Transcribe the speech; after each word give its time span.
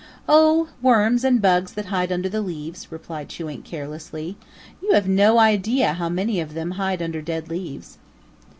"Oh, 0.27 0.69
worms 0.81 1.23
and 1.23 1.39
bugs 1.39 1.73
that 1.73 1.85
hide 1.85 2.11
under 2.11 2.27
the 2.27 2.41
leaves," 2.41 2.91
replied 2.91 3.29
Chewink 3.29 3.65
carelessly. 3.65 4.35
"You 4.81 4.93
have 4.93 5.07
no 5.07 5.37
idea 5.37 5.93
how 5.93 6.09
many 6.09 6.39
of 6.39 6.55
them 6.55 6.71
hide 6.71 7.03
under 7.03 7.21
dead 7.21 7.51
leaves." 7.51 7.99